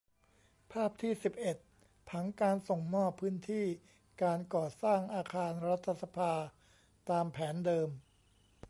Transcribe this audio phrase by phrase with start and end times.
[0.71, 1.57] ภาพที่ สิบเอ็ด
[2.09, 3.65] ผังการส่งมอบพื้นที่
[4.23, 6.33] การก่อสร้างอาคารรัฐสภา
[7.09, 7.89] ตามแผนเดิม